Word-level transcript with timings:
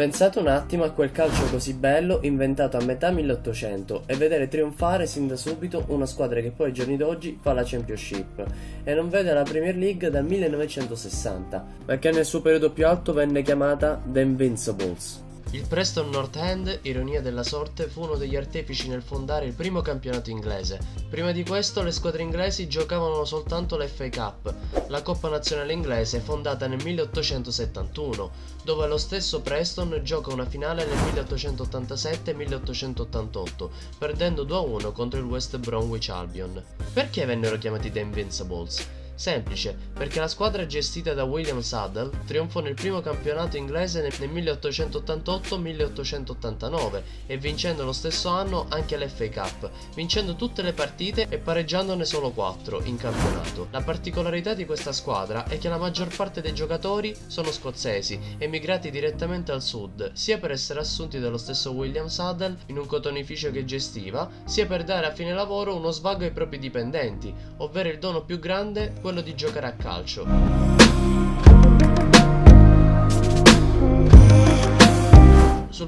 Pensate 0.00 0.38
un 0.38 0.46
attimo 0.46 0.84
a 0.84 0.92
quel 0.92 1.12
calcio 1.12 1.44
così 1.50 1.74
bello 1.74 2.20
inventato 2.22 2.78
a 2.78 2.82
metà 2.82 3.10
1800 3.10 4.04
e 4.06 4.16
vedere 4.16 4.48
trionfare 4.48 5.06
sin 5.06 5.26
da 5.26 5.36
subito 5.36 5.84
una 5.88 6.06
squadra 6.06 6.40
che 6.40 6.52
poi 6.52 6.68
ai 6.68 6.72
giorni 6.72 6.96
d'oggi 6.96 7.38
fa 7.38 7.52
la 7.52 7.64
Championship 7.66 8.42
e 8.82 8.94
non 8.94 9.10
vede 9.10 9.34
la 9.34 9.42
Premier 9.42 9.76
League 9.76 10.08
dal 10.08 10.24
1960, 10.24 11.66
ma 11.84 11.98
che 11.98 12.12
nel 12.12 12.24
suo 12.24 12.40
periodo 12.40 12.70
più 12.70 12.86
alto 12.86 13.12
venne 13.12 13.42
chiamata 13.42 14.00
The 14.02 14.22
Invincibles. 14.22 15.28
Il 15.52 15.66
Preston 15.66 16.10
North 16.10 16.36
End, 16.36 16.78
ironia 16.82 17.20
della 17.20 17.42
sorte, 17.42 17.88
fu 17.88 18.02
uno 18.02 18.14
degli 18.14 18.36
artefici 18.36 18.86
nel 18.86 19.02
fondare 19.02 19.46
il 19.46 19.52
primo 19.52 19.80
campionato 19.80 20.30
inglese. 20.30 20.78
Prima 21.08 21.32
di 21.32 21.44
questo 21.44 21.82
le 21.82 21.90
squadre 21.90 22.22
inglesi 22.22 22.68
giocavano 22.68 23.24
soltanto 23.24 23.76
la 23.76 23.88
FA 23.88 24.08
Cup, 24.08 24.54
la 24.86 25.02
Coppa 25.02 25.28
Nazionale 25.28 25.72
Inglese 25.72 26.20
fondata 26.20 26.68
nel 26.68 26.80
1871, 26.84 28.30
dove 28.62 28.86
lo 28.86 28.96
stesso 28.96 29.40
Preston 29.40 29.98
gioca 30.04 30.32
una 30.32 30.46
finale 30.46 30.86
nel 30.86 30.98
1887-1888, 31.14 33.68
perdendo 33.98 34.44
2-1 34.44 34.92
contro 34.92 35.18
il 35.18 35.26
West 35.26 35.58
Bromwich 35.58 36.10
Albion. 36.10 36.62
Perché 36.92 37.24
vennero 37.24 37.58
chiamati 37.58 37.90
The 37.90 37.98
Invincibles? 37.98 38.86
Semplice, 39.20 39.76
perché 39.92 40.18
la 40.18 40.28
squadra 40.28 40.64
gestita 40.64 41.12
da 41.12 41.24
William 41.24 41.60
Saddle 41.60 42.10
trionfò 42.24 42.60
nel 42.60 42.72
primo 42.72 43.02
campionato 43.02 43.58
inglese 43.58 44.00
nel 44.00 44.14
1888-1889 44.30 47.02
e 47.26 47.36
vincendo 47.36 47.84
lo 47.84 47.92
stesso 47.92 48.30
anno 48.30 48.64
anche 48.70 48.96
l'FA 48.96 49.28
Cup, 49.28 49.70
vincendo 49.94 50.36
tutte 50.36 50.62
le 50.62 50.72
partite 50.72 51.26
e 51.28 51.36
pareggiandone 51.36 52.06
solo 52.06 52.30
4 52.30 52.84
in 52.84 52.96
campionato. 52.96 53.66
La 53.72 53.82
particolarità 53.82 54.54
di 54.54 54.64
questa 54.64 54.92
squadra 54.92 55.44
è 55.44 55.58
che 55.58 55.68
la 55.68 55.76
maggior 55.76 56.08
parte 56.16 56.40
dei 56.40 56.54
giocatori 56.54 57.14
sono 57.26 57.52
scozzesi, 57.52 58.18
emigrati 58.38 58.90
direttamente 58.90 59.52
al 59.52 59.60
sud, 59.60 60.12
sia 60.14 60.38
per 60.38 60.52
essere 60.52 60.80
assunti 60.80 61.20
dallo 61.20 61.36
stesso 61.36 61.72
William 61.72 62.06
Saddle 62.06 62.56
in 62.68 62.78
un 62.78 62.86
cotonificio 62.86 63.50
che 63.50 63.66
gestiva, 63.66 64.30
sia 64.46 64.64
per 64.64 64.82
dare 64.82 65.04
a 65.04 65.12
fine 65.12 65.34
lavoro 65.34 65.76
uno 65.76 65.90
svago 65.90 66.24
ai 66.24 66.30
propri 66.30 66.58
dipendenti, 66.58 67.34
ovvero 67.58 67.90
il 67.90 67.98
dono 67.98 68.24
più 68.24 68.38
grande, 68.38 68.92
quello 68.92 69.08
di 69.20 69.34
giocare 69.34 69.66
a 69.66 69.72
calcio. 69.72 70.79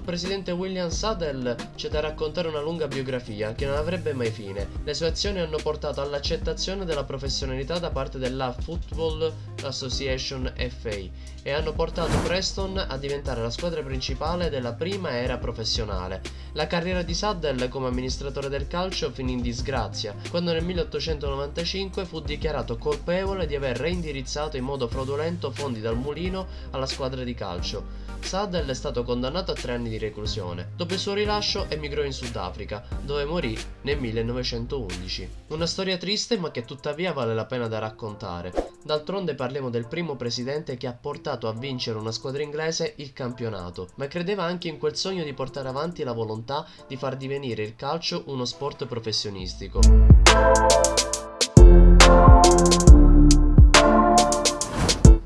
Presidente 0.03 0.51
William 0.51 0.89
Saddle 0.89 1.55
c'è 1.77 1.89
da 1.89 2.01
raccontare 2.01 2.49
una 2.49 2.61
lunga 2.61 2.89
biografia 2.89 3.55
che 3.55 3.67
non 3.67 3.77
avrebbe 3.77 4.13
mai 4.13 4.31
fine. 4.31 4.69
Le 4.83 4.95
sue 4.95 5.07
azioni 5.07 5.39
hanno 5.39 5.59
portato 5.63 6.01
all'accettazione 6.01 6.85
della 6.85 7.05
professionalità 7.05 7.79
da 7.79 7.91
parte 7.91 8.19
della 8.19 8.53
Football 8.53 9.33
Association 9.63 10.53
FA 10.57 11.31
e 11.45 11.53
hanno 11.53 11.73
portato 11.73 12.19
Preston 12.25 12.79
a 12.79 12.97
diventare 12.97 13.43
la 13.43 13.51
squadra 13.51 13.83
principale 13.83 14.51
della 14.51 14.73
prima 14.73 15.11
era 15.11 15.39
professionale. 15.39 16.21
La 16.53 16.67
carriera 16.67 17.03
di 17.03 17.15
Saddle 17.15 17.69
come 17.69 17.87
amministratore 17.87 18.49
del 18.49 18.67
calcio 18.67 19.11
finì 19.11 19.33
in 19.33 19.41
disgrazia 19.41 20.15
quando 20.31 20.53
nel 20.53 20.65
1895 20.65 22.05
fu 22.05 22.21
dichiarato 22.21 22.77
colpevole 22.77 23.47
di 23.47 23.55
aver 23.55 23.77
reindirizzato 23.79 24.57
in 24.57 24.65
modo 24.65 24.89
fraudolento 24.89 25.51
fondi 25.51 25.81
dal 25.81 25.97
mulino 25.97 26.47
alla 26.71 26.87
squadra 26.87 27.23
di 27.23 27.35
calcio. 27.35 28.11
Saddle 28.21 28.71
è 28.71 28.75
stato 28.75 29.03
condannato 29.03 29.51
a 29.51 29.55
tre 29.55 29.73
anni 29.73 29.89
di 29.93 29.99
reclusione. 29.99 30.71
Dopo 30.75 30.95
il 30.95 30.99
suo 30.99 31.13
rilascio 31.13 31.69
emigrò 31.69 32.03
in 32.03 32.13
Sudafrica, 32.13 32.85
dove 33.03 33.25
morì 33.25 33.57
nel 33.83 33.99
1911. 33.99 35.29
Una 35.49 35.67
storia 35.67 35.99
triste 35.99 36.39
ma 36.39 36.51
che 36.51 36.65
tuttavia 36.65 37.13
vale 37.13 37.35
la 37.35 37.45
pena 37.45 37.69
da 37.69 37.79
raccontare. 37.79 38.71
D'altronde 38.83 39.35
parliamo 39.35 39.71
del 39.71 39.87
primo 39.87 40.17
presidente 40.17 40.77
che 40.77 40.87
ha 40.87 40.93
portato 40.93 41.47
a 41.47 41.53
vincere 41.53 41.99
una 41.99 42.13
squadra 42.13 42.43
inglese 42.43 42.95
il 42.97 43.13
campionato, 43.13 43.91
ma 43.97 44.09
credeva 44.09 44.45
anche 44.45 44.69
in 44.69 44.79
quel 44.79 44.97
sogno 44.97 45.25
di 45.25 45.35
portare 45.35 45.69
avanti 45.69 46.03
la 46.03 46.13
volontà 46.13 46.67
di 46.89 46.97
far 46.97 47.17
divenire 47.17 47.63
il 47.63 47.77
calcio 47.77 48.25
uno 48.27 48.45
sport 48.45 48.87
professionistico. 48.87 51.12